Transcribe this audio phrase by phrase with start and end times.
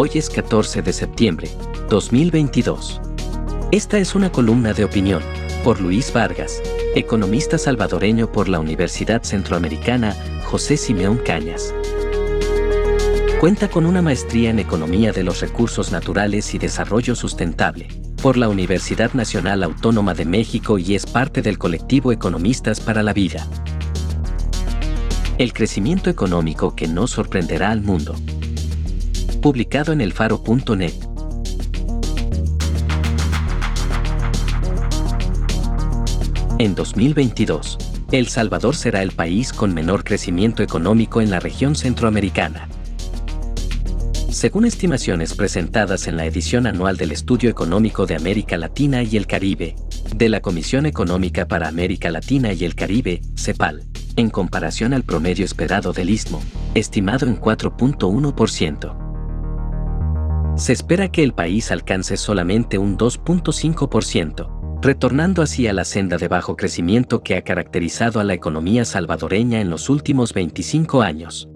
[0.00, 1.50] Hoy es 14 de septiembre,
[1.90, 3.00] 2022.
[3.72, 5.20] Esta es una columna de opinión,
[5.64, 6.62] por Luis Vargas,
[6.94, 11.74] economista salvadoreño por la Universidad Centroamericana José Simeón Cañas.
[13.40, 17.88] Cuenta con una maestría en Economía de los Recursos Naturales y Desarrollo Sustentable
[18.22, 23.12] por la Universidad Nacional Autónoma de México y es parte del colectivo Economistas para la
[23.12, 23.48] Vida.
[25.38, 28.14] El crecimiento económico que no sorprenderá al mundo
[29.38, 30.94] publicado en elfaro.net.
[36.58, 37.78] En 2022,
[38.10, 42.68] El Salvador será el país con menor crecimiento económico en la región centroamericana.
[44.30, 49.26] Según estimaciones presentadas en la edición anual del Estudio Económico de América Latina y el
[49.26, 49.76] Caribe,
[50.14, 53.84] de la Comisión Económica para América Latina y el Caribe, CEPAL,
[54.16, 56.42] en comparación al promedio esperado del istmo,
[56.74, 59.07] estimado en 4.1%
[60.58, 66.26] se espera que el país alcance solamente un 2.5%, retornando así a la senda de
[66.26, 71.48] bajo crecimiento que ha caracterizado a la economía salvadoreña en los últimos 25 años.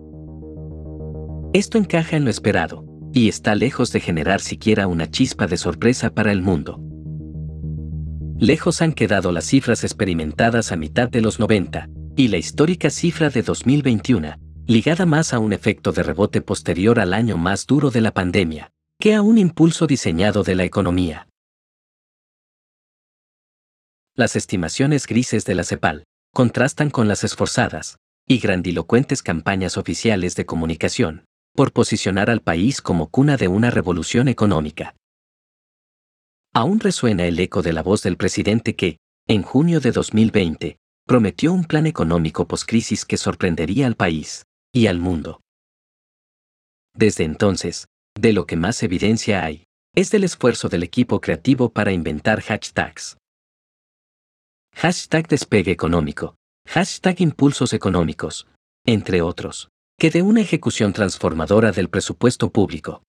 [1.53, 6.11] Esto encaja en lo esperado, y está lejos de generar siquiera una chispa de sorpresa
[6.11, 6.81] para el mundo.
[8.39, 13.31] Lejos han quedado las cifras experimentadas a mitad de los 90, y la histórica cifra
[13.31, 18.01] de 2021, ligada más a un efecto de rebote posterior al año más duro de
[18.01, 18.73] la pandemia,
[19.03, 21.27] que a un impulso diseñado de la economía.
[24.15, 27.97] Las estimaciones grises de la CEPAL contrastan con las esforzadas
[28.29, 31.25] y grandilocuentes campañas oficiales de comunicación
[31.57, 34.95] por posicionar al país como cuna de una revolución económica.
[36.55, 40.77] Aún resuena el eco de la voz del presidente que, en junio de 2020,
[41.09, 45.41] prometió un plan económico postcrisis que sorprendería al país y al mundo.
[46.95, 49.65] Desde entonces, de lo que más evidencia hay,
[49.95, 53.17] es del esfuerzo del equipo creativo para inventar hashtags.
[54.75, 56.37] Hashtag despegue económico,
[56.67, 58.47] hashtag impulsos económicos,
[58.87, 59.69] entre otros,
[59.99, 63.03] que de una ejecución transformadora del presupuesto público.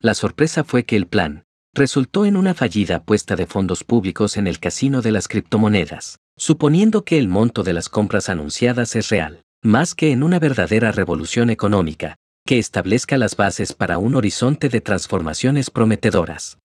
[0.00, 1.44] La sorpresa fue que el plan
[1.74, 7.04] resultó en una fallida apuesta de fondos públicos en el casino de las criptomonedas, suponiendo
[7.04, 11.50] que el monto de las compras anunciadas es real, más que en una verdadera revolución
[11.50, 16.58] económica, que establezca las bases para un horizonte de transformaciones prometedoras.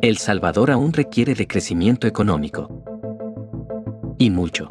[0.00, 2.68] El Salvador aún requiere de crecimiento económico.
[4.18, 4.68] Y mucho.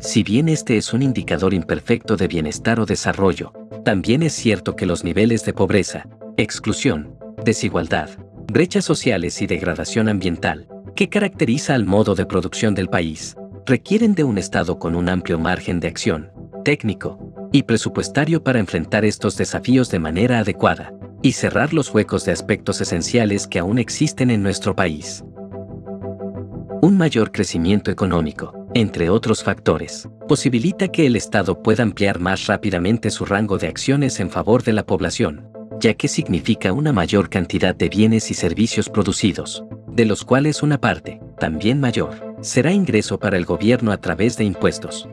[0.00, 3.52] Si bien este es un indicador imperfecto de bienestar o desarrollo,
[3.84, 8.10] también es cierto que los niveles de pobreza, exclusión, desigualdad,
[8.48, 10.66] brechas sociales y degradación ambiental,
[11.00, 13.34] que caracteriza al modo de producción del país,
[13.64, 16.30] requieren de un Estado con un amplio margen de acción,
[16.62, 22.32] técnico y presupuestario para enfrentar estos desafíos de manera adecuada y cerrar los huecos de
[22.32, 25.24] aspectos esenciales que aún existen en nuestro país.
[26.82, 33.08] Un mayor crecimiento económico, entre otros factores, posibilita que el Estado pueda ampliar más rápidamente
[33.08, 35.48] su rango de acciones en favor de la población,
[35.80, 39.64] ya que significa una mayor cantidad de bienes y servicios producidos,
[40.00, 44.44] de los cuales una parte, también mayor, será ingreso para el gobierno a través de
[44.44, 45.06] impuestos.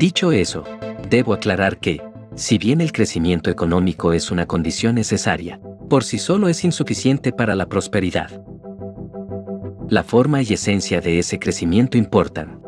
[0.00, 0.64] Dicho eso,
[1.08, 2.02] debo aclarar que,
[2.34, 7.54] si bien el crecimiento económico es una condición necesaria, por sí solo es insuficiente para
[7.54, 8.42] la prosperidad.
[9.88, 12.60] La forma y esencia de ese crecimiento importan.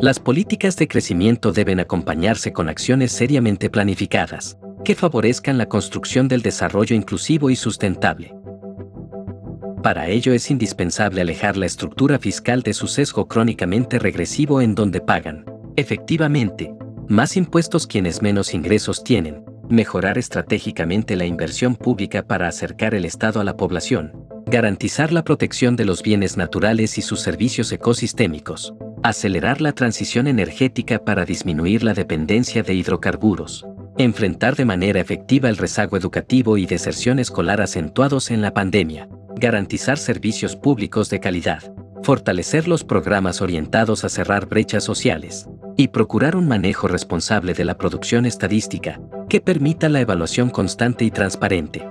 [0.00, 4.56] Las políticas de crecimiento deben acompañarse con acciones seriamente planificadas,
[4.86, 8.34] que favorezcan la construcción del desarrollo inclusivo y sustentable.
[9.86, 15.00] Para ello es indispensable alejar la estructura fiscal de su sesgo crónicamente regresivo en donde
[15.00, 15.44] pagan,
[15.76, 16.74] efectivamente,
[17.06, 23.38] más impuestos quienes menos ingresos tienen, mejorar estratégicamente la inversión pública para acercar el Estado
[23.38, 28.74] a la población, garantizar la protección de los bienes naturales y sus servicios ecosistémicos,
[29.04, 33.64] acelerar la transición energética para disminuir la dependencia de hidrocarburos,
[33.98, 39.98] enfrentar de manera efectiva el rezago educativo y deserción escolar acentuados en la pandemia, garantizar
[39.98, 41.62] servicios públicos de calidad,
[42.02, 45.46] fortalecer los programas orientados a cerrar brechas sociales
[45.76, 51.10] y procurar un manejo responsable de la producción estadística que permita la evaluación constante y
[51.10, 51.86] transparente.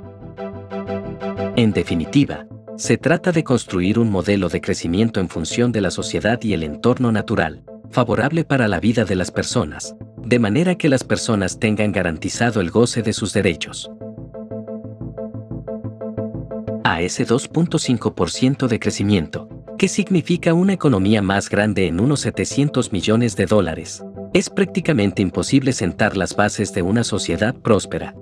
[1.56, 2.48] En definitiva,
[2.78, 6.64] se trata de construir un modelo de crecimiento en función de la sociedad y el
[6.64, 11.92] entorno natural, favorable para la vida de las personas, de manera que las personas tengan
[11.92, 13.90] garantizado el goce de sus derechos.
[16.88, 23.36] A ese 2.5% de crecimiento, que significa una economía más grande en unos 700 millones
[23.36, 24.04] de dólares,
[24.36, 28.14] es prácticamente imposible sentar las bases de una sociedad próspera.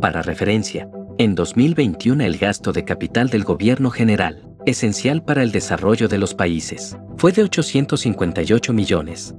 [0.00, 0.88] Para referencia,
[1.18, 6.32] en 2021 el gasto de capital del gobierno general, esencial para el desarrollo de los
[6.32, 9.34] países, fue de 858 millones.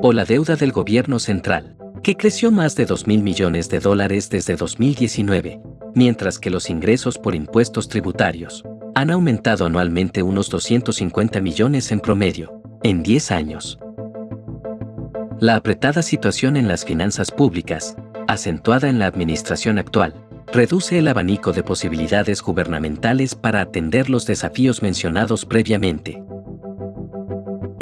[0.00, 1.71] O la deuda del gobierno central,
[2.02, 5.60] que creció más de 2 mil millones de dólares desde 2019,
[5.94, 8.64] mientras que los ingresos por impuestos tributarios
[8.94, 13.78] han aumentado anualmente unos 250 millones en promedio, en 10 años.
[15.38, 17.96] La apretada situación en las finanzas públicas,
[18.26, 20.14] acentuada en la administración actual,
[20.52, 26.22] reduce el abanico de posibilidades gubernamentales para atender los desafíos mencionados previamente.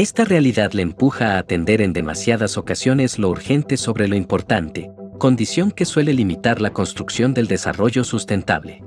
[0.00, 5.70] Esta realidad le empuja a atender en demasiadas ocasiones lo urgente sobre lo importante, condición
[5.70, 8.82] que suele limitar la construcción del desarrollo sustentable.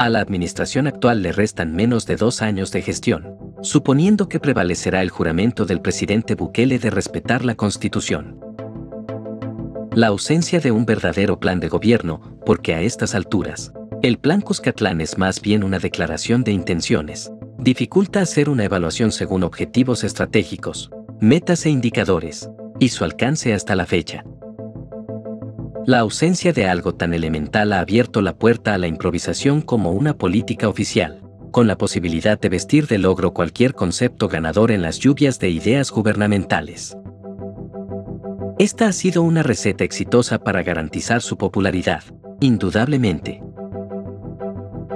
[0.00, 5.02] A la administración actual le restan menos de dos años de gestión, suponiendo que prevalecerá
[5.02, 8.40] el juramento del presidente Bukele de respetar la Constitución.
[9.92, 15.00] La ausencia de un verdadero plan de gobierno, porque a estas alturas, el plan Cuscatlán
[15.00, 21.66] es más bien una declaración de intenciones, dificulta hacer una evaluación según objetivos estratégicos, metas
[21.66, 24.24] e indicadores, y su alcance hasta la fecha.
[25.86, 30.18] La ausencia de algo tan elemental ha abierto la puerta a la improvisación como una
[30.18, 31.22] política oficial,
[31.52, 35.90] con la posibilidad de vestir de logro cualquier concepto ganador en las lluvias de ideas
[35.90, 36.96] gubernamentales.
[38.58, 42.02] Esta ha sido una receta exitosa para garantizar su popularidad,
[42.40, 43.42] indudablemente.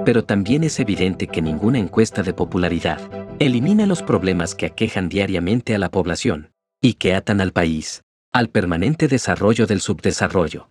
[0.05, 2.99] Pero también es evidente que ninguna encuesta de popularidad
[3.39, 6.51] elimina los problemas que aquejan diariamente a la población
[6.81, 8.01] y que atan al país
[8.33, 10.69] al permanente desarrollo del subdesarrollo.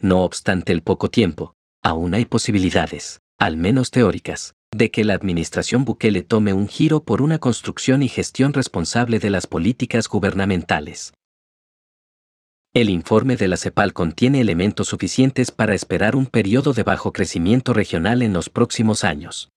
[0.00, 5.84] No obstante el poco tiempo, aún hay posibilidades, al menos teóricas, de que la administración
[5.84, 11.12] Bukele tome un giro por una construcción y gestión responsable de las políticas gubernamentales.
[12.76, 17.72] El informe de la CEPAL contiene elementos suficientes para esperar un periodo de bajo crecimiento
[17.72, 19.52] regional en los próximos años.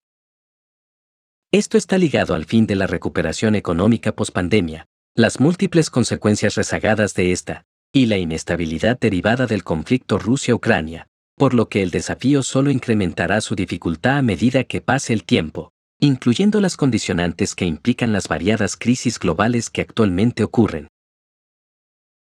[1.51, 4.85] Esto está ligado al fin de la recuperación económica pospandemia,
[5.15, 11.69] las múltiples consecuencias rezagadas de esta, y la inestabilidad derivada del conflicto Rusia-Ucrania, por lo
[11.69, 16.77] que el desafío solo incrementará su dificultad a medida que pase el tiempo, incluyendo las
[16.77, 20.89] condicionantes que implican las variadas crisis globales que actualmente ocurren.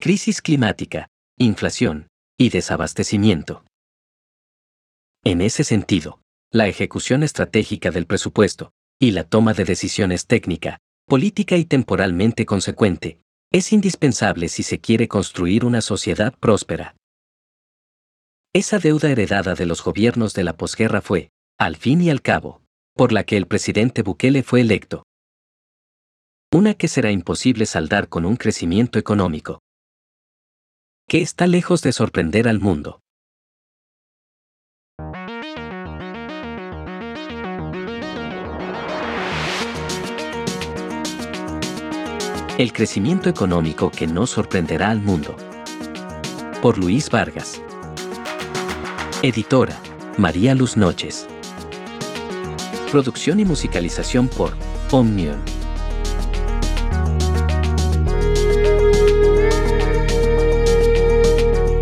[0.02, 2.08] Crisis climática, inflación
[2.38, 3.66] y desabastecimiento.
[5.26, 6.22] En ese sentido,
[6.54, 13.20] la ejecución estratégica del presupuesto y la toma de decisiones técnica, política y temporalmente consecuente
[13.52, 16.96] es indispensable si se quiere construir una sociedad próspera.
[18.54, 22.62] Esa deuda heredada de los gobiernos de la posguerra fue, al fin y al cabo,
[22.96, 25.04] por la que el presidente Bukele fue electo.
[26.54, 29.60] Una que será imposible saldar con un crecimiento económico.
[31.10, 33.02] Que está lejos de sorprender al mundo.
[42.60, 45.36] El crecimiento económico que no sorprenderá al mundo.
[46.62, 47.60] Por Luis Vargas.
[49.24, 49.82] Editora,
[50.20, 51.26] María Luz Noches.
[52.92, 54.54] Producción y musicalización por
[54.92, 55.40] Omnium.